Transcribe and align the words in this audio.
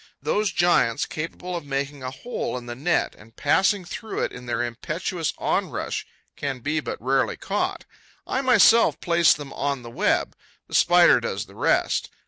Those 0.19 0.51
giants, 0.51 1.05
capable 1.05 1.55
of 1.55 1.63
making 1.63 2.01
a 2.01 2.09
hole 2.09 2.57
in 2.57 2.65
the 2.65 2.73
net 2.73 3.13
and 3.15 3.35
passing 3.35 3.85
through 3.85 4.23
it 4.23 4.31
in 4.31 4.47
their 4.47 4.63
impetuous 4.63 5.31
onrush, 5.37 6.07
can 6.35 6.59
be 6.61 6.79
but 6.79 6.99
rarely 6.99 7.37
caught. 7.37 7.85
I 8.25 8.41
myself 8.41 8.99
place 8.99 9.31
them 9.35 9.53
on 9.53 9.83
the 9.83 9.91
web. 9.91 10.35
The 10.67 10.73
Spider 10.73 11.19
does 11.19 11.45
the 11.45 11.53
rest. 11.53 12.09